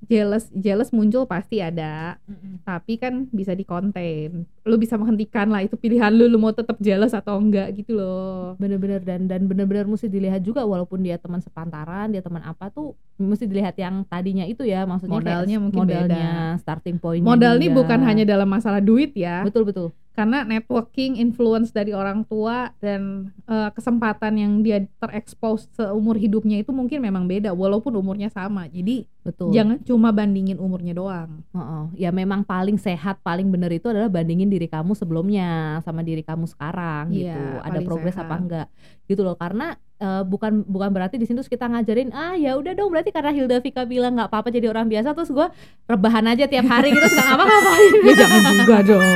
jealous 0.06 0.46
jealous 0.54 0.94
muncul 0.94 1.26
pasti 1.26 1.58
ada. 1.58 2.22
Kan. 2.22 2.62
tapi 2.62 3.00
kan 3.02 3.26
bisa 3.34 3.58
dikonten 3.58 4.46
lu 4.68 4.76
bisa 4.78 5.00
menghentikan 5.00 5.48
lah 5.50 5.64
itu 5.64 5.74
pilihan 5.80 6.12
lu 6.12 6.28
lu 6.30 6.38
mau 6.38 6.52
tetap 6.52 6.78
jealous 6.78 7.16
atau 7.16 7.40
enggak 7.40 7.74
gitu 7.74 7.98
loh. 7.98 8.54
Bener-bener 8.62 9.02
dan 9.02 9.26
dan 9.26 9.48
bener-bener 9.48 9.88
mesti 9.88 10.12
dilihat 10.12 10.44
juga 10.44 10.68
walaupun 10.68 11.02
dia 11.02 11.18
teman 11.18 11.42
sepantaran 11.42 12.12
dia 12.12 12.22
teman 12.22 12.44
apa 12.46 12.70
tuh 12.70 12.94
mesti 13.18 13.50
dilihat 13.50 13.74
yang 13.80 14.06
tadinya 14.06 14.46
itu 14.46 14.68
ya 14.68 14.86
maksudnya 14.86 15.18
Modalnya 15.18 15.58
mungkin 15.58 15.80
modalnya 15.88 16.30
starting 16.62 17.02
point 17.02 17.24
modal 17.24 17.58
nih 17.58 17.72
bukan 17.74 18.00
hanya 18.04 18.28
dalam 18.28 18.46
masalah 18.52 18.84
duit 18.84 19.16
ya. 19.18 19.42
Betul 19.42 19.66
betul 19.66 19.96
karena 20.18 20.42
networking 20.42 21.22
influence 21.22 21.70
dari 21.70 21.94
orang 21.94 22.26
tua 22.26 22.74
dan 22.82 23.30
eh, 23.46 23.70
kesempatan 23.70 24.34
yang 24.34 24.54
dia 24.66 24.82
terekspos 24.98 25.70
seumur 25.78 26.18
hidupnya 26.18 26.58
itu 26.66 26.74
mungkin 26.74 27.06
memang 27.06 27.30
beda 27.30 27.54
walaupun 27.54 27.94
umurnya 27.94 28.34
sama. 28.34 28.66
Jadi 28.66 29.06
betul. 29.28 29.52
Jangan 29.52 29.84
cuma 29.84 30.10
bandingin 30.10 30.56
umurnya 30.56 30.94
doang. 30.94 31.44
Heeh. 31.52 31.84
ya 32.00 32.10
memang 32.10 32.42
paling 32.42 32.76
sehat 32.76 33.20
paling 33.20 33.48
bener 33.48 33.68
itu 33.70 33.88
adalah 33.88 34.08
bandingin 34.08 34.48
diri 34.48 34.66
kamu 34.66 34.94
sebelumnya 34.94 35.50
sama 35.82 36.00
diri 36.00 36.24
kamu 36.24 36.48
sekarang 36.48 37.12
Iya, 37.12 37.36
gitu. 37.36 37.42
Ada 37.62 37.80
progres 37.84 38.16
sehat. 38.16 38.26
apa 38.26 38.36
enggak? 38.38 38.68
Gitu 39.04 39.22
loh. 39.22 39.36
Karena 39.36 39.72
eh, 39.98 40.24
bukan 40.24 40.64
bukan 40.64 40.90
berarti 40.90 41.16
di 41.16 41.26
sini 41.26 41.38
terus 41.38 41.48
kita 41.48 41.66
ngajarin 41.66 42.12
ah 42.12 42.34
ya 42.34 42.56
udah 42.56 42.72
dong. 42.72 42.88
Berarti 42.88 43.12
karena 43.12 43.30
Hilda 43.30 43.60
Vika 43.60 43.84
bilang 43.84 44.16
nggak 44.16 44.28
apa-apa 44.28 44.48
jadi 44.50 44.68
orang 44.68 44.88
biasa 44.88 45.12
terus 45.12 45.28
gue 45.28 45.48
rebahan 45.86 46.24
aja 46.28 46.46
tiap 46.46 46.64
hari 46.66 46.92
gitu 46.92 47.04
nggak 47.04 47.28
ngapa-ngapain. 47.28 47.92
Ya 48.08 48.14
jangan 48.16 48.42
juga 48.56 48.78
dong. 48.90 49.08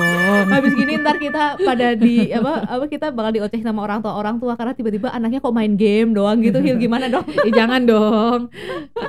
Habis 0.44 0.74
gini 0.74 0.94
ntar 0.98 1.16
kita 1.16 1.44
pada 1.58 1.88
di 1.94 2.32
apa 2.32 2.66
apa 2.66 2.86
kita 2.88 3.08
bakal 3.10 3.32
dioceh 3.32 3.62
sama 3.62 3.82
orang 3.82 4.00
tua 4.00 4.14
orang 4.14 4.36
tua 4.36 4.56
karena 4.56 4.74
tiba-tiba 4.74 5.08
anaknya 5.10 5.40
kok 5.40 5.54
main 5.54 5.74
game 5.74 6.12
doang 6.12 6.42
gitu. 6.42 6.58
Hil 6.58 6.76
gimana 6.78 7.08
dong? 7.08 7.24
Eh, 7.42 7.50
jangan 7.50 7.82
dong. 7.84 8.40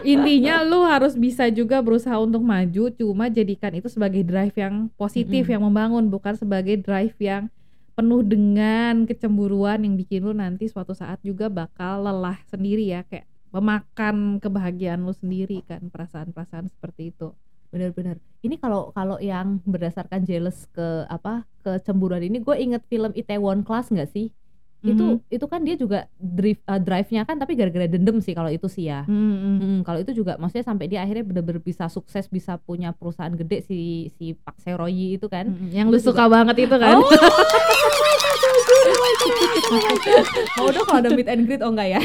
Intinya 0.02 0.62
lu 0.62 0.82
harus 0.92 1.16
bisa 1.16 1.48
juga 1.48 1.80
berusaha 1.80 2.14
untuk 2.20 2.44
maju 2.44 2.92
cuma 2.92 3.32
jadikan 3.32 3.72
itu 3.72 3.88
sebagai 3.88 4.20
drive 4.20 4.52
yang 4.54 4.92
positif 5.00 5.48
Mm-mm. 5.48 5.52
yang 5.56 5.62
membangun 5.64 6.12
bukan 6.12 6.36
sebagai 6.36 6.76
drive 6.76 7.16
yang 7.16 7.48
penuh 7.92 8.24
dengan 8.24 9.04
kecemburuan 9.04 9.84
yang 9.84 9.96
bikin 9.96 10.24
lu 10.24 10.32
nanti 10.32 10.68
suatu 10.68 10.96
saat 10.96 11.20
juga 11.24 11.48
bakal 11.52 12.04
lelah 12.04 12.40
sendiri 12.48 12.88
ya 12.88 13.04
kayak 13.04 13.28
memakan 13.52 14.40
kebahagiaan 14.40 15.04
lu 15.04 15.12
sendiri 15.12 15.60
kan 15.68 15.92
perasaan-perasaan 15.92 16.72
seperti 16.72 17.12
itu. 17.12 17.36
Bener-bener 17.68 18.16
ini 18.40 18.56
kalau 18.56 18.92
kalau 18.96 19.20
yang 19.20 19.60
berdasarkan 19.64 20.24
jealous 20.24 20.68
ke 20.72 21.04
apa 21.08 21.44
kecemburuan 21.64 22.24
ini 22.24 22.40
gue 22.40 22.56
inget 22.56 22.84
film 22.88 23.12
Itaewon 23.12 23.64
Class 23.64 23.92
nggak 23.92 24.08
sih 24.12 24.32
itu 24.84 25.06
itu 25.28 25.46
kan 25.46 25.60
dia 25.60 25.74
juga 25.74 25.98
drive 26.16 26.58
eh, 26.58 26.80
drive-nya 26.80 27.22
kan 27.22 27.36
tapi 27.36 27.54
gara-gara 27.54 27.86
dendam 27.86 28.18
sih 28.18 28.32
kalau 28.32 28.48
itu 28.48 28.66
sih 28.66 28.86
ya 28.86 29.06
Mhm. 29.06 29.56
Hmm, 29.62 29.80
kalau 29.82 29.98
itu 29.98 30.10
juga 30.12 30.34
maksudnya 30.34 30.64
sampai 30.64 30.86
dia 30.86 31.00
akhirnya 31.00 31.22
bener-bener 31.22 31.58
bisa 31.58 31.86
sukses 31.86 32.26
bisa 32.26 32.58
punya 32.58 32.90
perusahaan 32.90 33.30
gede 33.30 33.62
si 33.62 33.78
si 34.12 34.34
Pak 34.34 34.58
Seroyi 34.58 35.14
itu 35.14 35.26
kan 35.26 35.46
Mhm. 35.46 35.70
yang 35.70 35.86
lu 35.86 35.96
suka 35.96 36.26
banget 36.26 36.66
itu 36.66 36.74
kan 36.74 36.98
Oh. 36.98 37.06
mau 40.58 40.68
dong 40.68 40.84
kalau 40.84 41.00
ada 41.00 41.10
meet 41.10 41.24
and 41.26 41.46
greet 41.46 41.62
oh 41.62 41.70
enggak 41.70 41.88
ya 41.88 42.00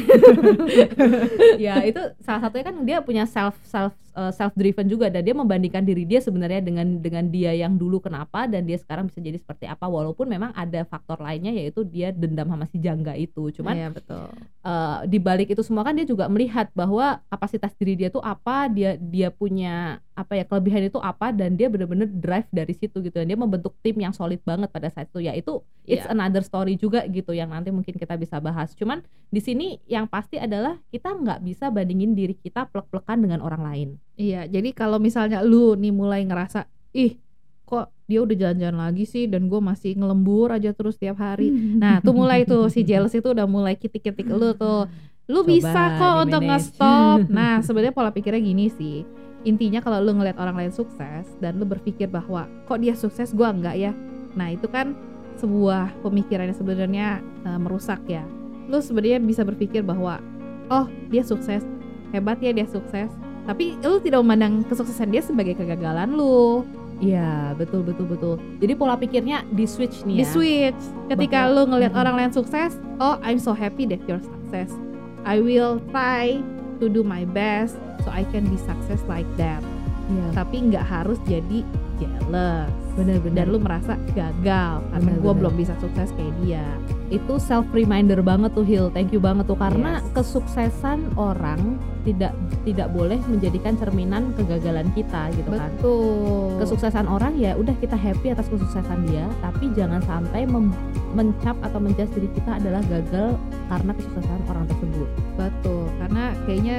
ya 1.67 1.75
itu 1.83 1.99
salah 2.21 2.41
satunya 2.41 2.65
kan 2.65 2.75
dia 2.83 2.97
punya 3.01 3.23
self 3.25 3.57
self 3.63 3.91
self 4.33 4.57
driven 4.57 4.89
juga 4.89 5.07
dan 5.07 5.21
dia 5.21 5.31
membandingkan 5.31 5.85
diri 5.85 6.01
dia 6.01 6.17
sebenarnya 6.17 6.59
dengan 6.59 6.97
dengan 6.97 7.29
dia 7.29 7.53
yang 7.53 7.77
dulu 7.77 8.01
kenapa 8.01 8.49
dan 8.49 8.65
dia 8.65 8.75
sekarang 8.75 9.05
bisa 9.05 9.21
jadi 9.21 9.37
seperti 9.37 9.69
apa 9.69 9.85
walaupun 9.85 10.25
memang 10.25 10.49
ada 10.51 10.81
faktor 10.83 11.21
lainnya 11.21 11.53
yaitu 11.53 11.85
dia 11.85 12.09
dendam 12.09 12.49
sama 12.49 12.65
si 12.65 12.81
jangga 12.81 13.13
itu. 13.13 13.53
Cuman 13.53 13.77
Iya, 13.77 13.89
betul. 13.93 14.25
eh, 14.65 14.99
di 15.05 15.21
balik 15.21 15.53
itu 15.53 15.61
semua 15.61 15.85
kan 15.85 15.93
dia 15.93 16.03
juga 16.03 16.25
melihat 16.27 16.73
bahwa 16.73 17.21
kapasitas 17.29 17.77
diri 17.77 17.93
dia 17.93 18.09
tuh 18.09 18.25
apa 18.25 18.65
dia 18.67 18.97
dia 18.97 19.29
punya 19.29 20.01
apa 20.17 20.33
ya 20.33 20.49
kelebihan 20.49 20.89
itu 20.89 20.97
apa 20.97 21.29
dan 21.29 21.53
dia 21.53 21.69
bener-bener 21.69 22.09
drive 22.09 22.49
dari 22.49 22.73
situ 22.73 23.05
gitu 23.05 23.21
dan 23.21 23.29
dia 23.29 23.37
membentuk 23.37 23.77
tim 23.85 23.93
yang 24.01 24.09
solid 24.11 24.41
banget 24.41 24.73
pada 24.73 24.89
saat 24.89 25.05
itu. 25.13 25.21
Ya 25.21 25.37
itu 25.37 25.61
it's 25.85 26.01
Iya. 26.03 26.17
another 26.17 26.41
story 26.41 26.73
juga 26.73 27.05
gitu 27.05 27.37
yang 27.37 27.53
nanti 27.53 27.69
mungkin 27.69 27.93
kita 27.93 28.17
bisa 28.17 28.41
bahas. 28.41 28.73
Cuman 28.73 29.05
di 29.29 29.37
sini 29.37 29.77
yang 29.85 30.09
pasti 30.09 30.41
adalah 30.41 30.81
kita 30.89 31.13
nggak 31.13 31.45
bisa 31.45 31.69
bandingin 31.69 32.17
diri 32.17 32.33
kita 32.33 32.65
plek-plekan 32.65 33.21
dengan 33.21 33.45
orang 33.45 33.61
lain 33.61 33.89
Iya, 34.17 34.49
jadi 34.49 34.73
kalau 34.73 34.97
misalnya 34.97 35.45
lu 35.45 35.77
nih 35.77 35.93
mulai 35.93 36.25
ngerasa, 36.25 36.65
ih 36.97 37.21
kok 37.67 37.93
dia 38.09 38.23
udah 38.23 38.33
jalan-jalan 38.33 38.79
lagi 38.79 39.05
sih 39.05 39.29
dan 39.29 39.45
gue 39.51 39.61
masih 39.61 39.93
ngelembur 39.93 40.55
aja 40.55 40.73
terus 40.73 40.97
tiap 40.97 41.21
hari. 41.21 41.53
Nah, 41.53 42.01
tuh 42.01 42.17
mulai 42.17 42.47
tuh 42.47 42.65
si 42.73 42.81
jealous 42.81 43.13
itu 43.13 43.29
udah 43.29 43.45
mulai 43.45 43.77
kitik-kitik 43.77 44.25
lu 44.25 44.57
tuh. 44.57 44.89
Lu 45.27 45.43
Coba 45.43 45.51
bisa 45.51 45.81
kok 45.99 46.15
untuk 46.23 46.41
nge-stop. 46.47 47.17
Nah, 47.37 47.59
sebenarnya 47.61 47.93
pola 47.93 48.09
pikirnya 48.09 48.39
gini 48.39 48.71
sih. 48.71 49.03
Intinya 49.43 49.83
kalau 49.83 49.99
lu 49.99 50.15
ngeliat 50.15 50.39
orang 50.39 50.55
lain 50.55 50.73
sukses 50.73 51.27
dan 51.43 51.59
lu 51.59 51.67
berpikir 51.67 52.07
bahwa 52.09 52.47
kok 52.65 52.79
dia 52.79 52.95
sukses 52.95 53.35
gua 53.35 53.51
enggak 53.51 53.75
ya. 53.75 53.91
Nah, 54.33 54.55
itu 54.55 54.65
kan 54.71 54.95
sebuah 55.37 55.93
pemikiran 56.01 56.49
yang 56.49 56.57
sebenarnya 56.57 57.07
eh, 57.21 57.59
merusak 57.59 58.01
ya. 58.07 58.23
Lu 58.71 58.79
sebenarnya 58.79 59.19
bisa 59.19 59.43
berpikir 59.43 59.83
bahwa 59.83 60.23
oh, 60.71 60.87
dia 61.11 61.21
sukses. 61.27 61.67
Hebat 62.15 62.39
ya 62.39 62.55
dia 62.55 62.65
sukses. 62.65 63.11
Tapi 63.47 63.79
lu 63.79 63.97
tidak 64.03 64.19
memandang 64.21 64.67
kesuksesan 64.67 65.07
dia 65.09 65.23
sebagai 65.23 65.55
kegagalan 65.55 66.11
lu. 66.11 66.67
Iya 66.97 67.53
betul 67.53 67.85
betul 67.85 68.09
betul 68.09 68.35
jadi 68.57 68.73
pola 68.73 68.97
pikirnya 68.97 69.45
di 69.53 69.69
switch 69.69 70.01
nih 70.01 70.17
Di 70.17 70.25
ya 70.25 70.33
switch. 70.33 70.81
Ketika 71.13 71.45
Bahwa- 71.45 71.53
lu 71.53 71.61
ngelihat 71.69 71.93
orang 71.93 72.15
lain 72.17 72.31
sukses, 72.33 72.73
oh 72.97 73.21
I'm 73.21 73.37
so 73.37 73.53
happy 73.53 73.85
that 73.85 74.01
you're 74.09 74.17
success. 74.17 74.73
I 75.21 75.37
will 75.37 75.77
try 75.93 76.41
to 76.81 76.85
do 76.89 77.05
my 77.05 77.21
best 77.29 77.77
so 78.01 78.09
I 78.09 78.25
can 78.33 78.49
be 78.49 78.57
success 78.57 79.05
like 79.05 79.29
that. 79.37 79.61
Iya, 80.07 80.25
Tapi 80.33 80.55
nggak 80.65 80.85
harus 80.85 81.19
jadi 81.23 81.59
jealous. 81.97 82.71
bener-bener 82.93 83.45
Dan 83.45 83.53
lu 83.53 83.59
merasa 83.59 83.93
gagal 84.11 84.81
karena 84.81 85.05
Bener, 85.05 85.17
gue 85.17 85.27
bener. 85.27 85.37
belum 85.37 85.53
bisa 85.55 85.73
sukses 85.77 86.09
kayak 86.11 86.33
dia. 86.39 86.65
itu 87.07 87.39
self 87.39 87.63
reminder 87.71 88.19
banget 88.19 88.51
tuh 88.51 88.67
Hil 88.67 88.91
thank 88.91 89.15
you 89.15 89.21
banget 89.21 89.47
tuh 89.47 89.55
karena 89.55 90.03
Yes. 90.03 90.11
kesuksesan 90.11 91.15
orang 91.15 91.79
tidak 92.03 92.35
tidak 92.63 92.91
boleh 92.91 93.15
menjadikan 93.23 93.79
cerminan 93.79 94.35
kegagalan 94.35 94.91
kita 94.91 95.31
gitu 95.31 95.47
kan 95.47 95.71
Betul. 95.71 96.59
kesuksesan 96.59 97.07
orang 97.07 97.39
ya 97.39 97.55
udah 97.55 97.71
kita 97.77 97.95
happy 97.95 98.27
atas 98.29 98.51
kesuksesan 98.51 99.07
dia 99.07 99.23
tapi 99.39 99.71
jangan 99.71 100.03
sampai 100.03 100.43
mem- 100.43 100.75
mencap 101.13 101.55
atau 101.61 101.79
menjudge 101.79 102.11
diri 102.11 102.27
kita 102.33 102.59
adalah 102.59 102.83
gagal 102.83 103.39
karena 103.67 103.91
kesuksesan 103.93 104.39
orang 104.45 104.65
tersebut 104.67 105.07
Betul. 105.37 105.87
Karena 105.97 106.23
kayaknya 106.43 106.75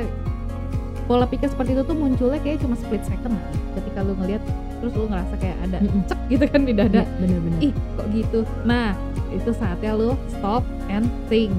pola 1.09 1.25
pikir 1.25 1.49
seperti 1.49 1.73
itu 1.73 1.83
tuh 1.88 1.97
munculnya 1.97 2.37
kayak 2.45 2.61
cuma 2.61 2.77
split 2.77 3.00
second. 3.09 3.33
Lah. 3.33 3.45
Ketika 3.81 4.05
lu 4.05 4.12
ngelihat 4.21 4.43
terus 4.79 4.93
lu 4.95 5.09
ngerasa 5.09 5.35
kayak 5.41 5.57
ada 5.65 5.79
cek 6.07 6.21
gitu 6.29 6.45
kan 6.45 6.61
di 6.69 6.73
dada. 6.77 7.03
Iya, 7.03 7.17
bener-bener. 7.19 7.59
Ih 7.65 7.73
kok 7.97 8.07
gitu? 8.12 8.38
Nah 8.69 8.93
itu 9.33 9.50
saatnya 9.57 9.97
lu 9.97 10.12
stop 10.29 10.62
and 10.93 11.09
think. 11.33 11.50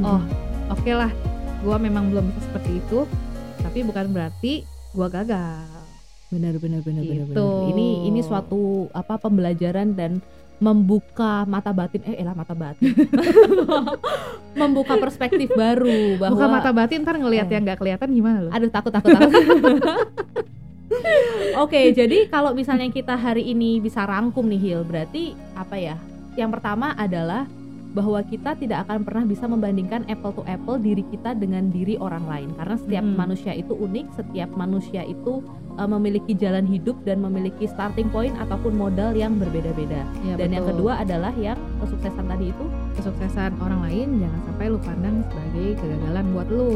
Oh 0.00 0.22
oke 0.70 0.90
lah 0.94 1.10
gua 1.66 1.76
memang 1.76 2.14
belum 2.14 2.30
bisa 2.30 2.40
seperti 2.46 2.78
itu 2.78 3.04
tapi 3.60 3.82
bukan 3.82 4.14
berarti 4.14 4.62
gua 4.94 5.10
gagal. 5.10 5.66
Bener 6.32 6.58
bener, 6.58 6.82
Gitu. 6.82 7.48
ini 7.70 8.10
ini 8.10 8.20
suatu 8.22 8.90
apa 8.90 9.18
pembelajaran 9.22 9.94
dan 9.94 10.18
membuka 10.56 11.42
mata 11.44 11.74
batin 11.74 12.00
eh 12.06 12.22
elah 12.22 12.32
mata 12.32 12.54
batin 12.54 12.94
membuka 14.60 14.94
perspektif 14.96 15.50
baru 15.52 16.14
bahwa 16.16 16.34
bukan 16.38 16.50
mata 16.50 16.70
batin 16.70 17.02
ntar 17.02 17.18
ngelihat 17.18 17.46
Eh. 17.50 17.52
yang 17.58 17.62
nggak 17.66 17.78
kelihatan 17.78 18.08
gimana 18.10 18.38
lo 18.46 18.50
Aduh 18.54 18.70
takut 18.70 18.92
takut 18.94 19.10
takut. 19.12 19.30
Oke, 21.54 21.90
jadi 21.90 22.30
kalau 22.30 22.54
misalnya 22.54 22.86
kita 22.86 23.14
hari 23.14 23.50
ini 23.50 23.78
bisa 23.78 24.06
rangkum 24.06 24.46
nih 24.46 24.60
Hil, 24.60 24.80
berarti 24.86 25.34
apa 25.54 25.74
ya? 25.74 25.96
Yang 26.34 26.50
pertama 26.58 26.94
adalah 26.94 27.46
bahwa 27.94 28.20
kita 28.26 28.58
tidak 28.58 28.90
akan 28.90 29.06
pernah 29.06 29.24
bisa 29.24 29.46
membandingkan 29.46 30.02
apple 30.10 30.34
to 30.34 30.42
apple 30.50 30.76
diri 30.76 31.06
kita 31.14 31.32
dengan 31.38 31.70
diri 31.70 31.94
orang 32.02 32.26
lain 32.26 32.50
karena 32.58 32.74
setiap 32.74 33.04
Mm. 33.06 33.14
manusia 33.14 33.52
itu 33.54 33.72
unik, 33.72 34.06
setiap 34.18 34.50
manusia 34.58 35.02
itu 35.06 35.46
uh, 35.78 35.86
memiliki 35.86 36.34
jalan 36.34 36.66
hidup 36.66 36.98
dan 37.06 37.22
memiliki 37.22 37.70
starting 37.70 38.10
point 38.10 38.34
ataupun 38.42 38.74
modal 38.74 39.14
yang 39.14 39.38
berbeda-beda. 39.38 40.02
Ya, 40.26 40.34
dan 40.34 40.50
yang 40.50 40.66
betul. 40.66 40.82
kedua 40.82 40.92
adalah 41.06 41.32
yang 41.38 41.58
kesuksesan 41.78 42.26
tadi 42.26 42.50
itu 42.50 42.64
kesuksesan 42.98 43.50
orang 43.60 43.80
lain 43.84 44.06
jangan 44.22 44.40
sampai 44.48 44.66
lu 44.70 44.78
pandang 44.80 45.16
sebagai 45.28 45.68
kegagalan 45.82 46.24
buat 46.32 46.48
lu 46.48 46.70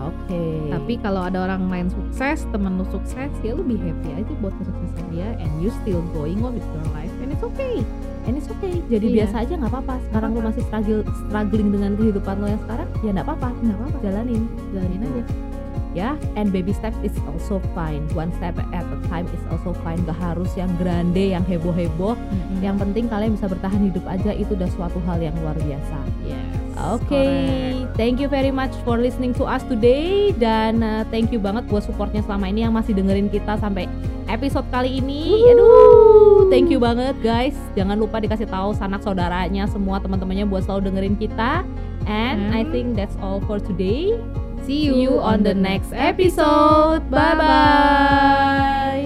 oke. 0.00 0.44
tapi 0.70 0.94
kalau 1.02 1.20
ada 1.26 1.38
orang 1.44 1.66
lain 1.68 1.88
sukses 1.90 2.46
temen 2.54 2.78
lu 2.78 2.86
sukses 2.88 3.30
ya 3.42 3.52
lu 3.52 3.62
be 3.66 3.76
happy 3.76 4.10
aja 4.14 4.32
buat 4.38 4.54
kesuksesan 4.56 5.04
dia 5.12 5.28
and 5.42 5.50
you 5.60 5.68
still 5.82 6.00
going 6.14 6.40
on 6.40 6.54
with 6.56 6.64
your 6.64 6.88
life 6.94 7.12
and 7.28 7.36
it's 7.36 7.44
okay 7.44 7.84
And 8.28 8.36
it's 8.36 8.44
okay. 8.60 8.76
Jadi 8.92 9.08
Iya. 9.08 9.24
biasa 9.24 9.36
aja 9.40 9.52
nggak 9.56 9.72
apa-apa. 9.72 9.94
Sekarang 10.04 10.30
lu 10.36 10.40
masih 10.44 10.60
struggle 10.68 11.00
struggling 11.24 11.72
dengan 11.72 11.96
kehidupan 11.96 12.36
lo 12.44 12.46
yang 12.52 12.60
sekarang, 12.60 12.88
ya 13.00 13.10
nggak 13.16 13.24
apa-apa. 13.24 13.48
nggak 13.56 13.76
apa-apa 13.80 13.98
Jalanin, 14.04 14.42
jalanin 14.68 15.00
aja 15.00 15.47
ya. 15.92 16.16
And 16.34 16.50
baby 16.50 16.72
step 16.72 16.92
is 17.00 17.14
also 17.24 17.60
fine. 17.72 18.04
One 18.12 18.32
step 18.36 18.56
at 18.58 18.84
a 18.84 18.98
time 19.06 19.28
is 19.30 19.42
also 19.48 19.72
fine. 19.80 20.02
Gak 20.02 20.16
harus 20.16 20.50
yang 20.54 20.72
grande, 20.76 21.32
yang 21.32 21.44
heboh-heboh. 21.44 22.14
Mm-mm. 22.14 22.60
Yang 22.60 22.76
penting 22.82 23.04
kalian 23.06 23.32
bisa 23.34 23.46
bertahan 23.46 23.80
hidup 23.84 24.04
aja. 24.04 24.30
Itu 24.30 24.52
udah 24.54 24.70
suatu 24.72 24.98
hal 25.04 25.18
yang 25.18 25.34
luar 25.38 25.56
biasa. 25.56 25.98
yes 26.24 26.40
Oke, 26.78 27.10
correct. 27.10 27.98
thank 27.98 28.22
you 28.22 28.30
very 28.30 28.54
much 28.54 28.70
for 28.86 28.94
listening 28.94 29.34
to 29.34 29.42
us 29.42 29.66
today 29.66 30.30
dan 30.38 30.78
uh, 30.78 31.02
thank 31.10 31.34
you 31.34 31.42
banget 31.42 31.66
buat 31.66 31.82
supportnya 31.82 32.22
selama 32.22 32.46
ini 32.46 32.62
yang 32.62 32.70
masih 32.70 32.94
dengerin 32.94 33.26
kita 33.26 33.58
sampai 33.58 33.90
episode 34.30 34.62
kali 34.70 35.02
ini. 35.02 35.42
Aduh, 35.50 36.46
thank 36.46 36.70
you 36.70 36.78
banget 36.78 37.18
guys. 37.18 37.58
Jangan 37.74 37.98
lupa 37.98 38.22
dikasih 38.22 38.46
tahu 38.46 38.78
sanak 38.78 39.02
saudaranya 39.02 39.66
semua 39.66 39.98
teman-temannya 39.98 40.46
buat 40.46 40.70
selalu 40.70 40.94
dengerin 40.94 41.16
kita. 41.18 41.66
And 42.06 42.54
I 42.54 42.62
And- 42.62 42.70
think 42.70 42.86
that's 42.94 43.18
all 43.18 43.42
for 43.42 43.58
today. 43.58 44.14
See 44.68 44.92
you 44.92 45.18
on 45.18 45.42
the 45.42 45.54
next 45.54 45.96
episode. 45.96 47.08
Bye 47.08 47.34
bye. 47.40 48.97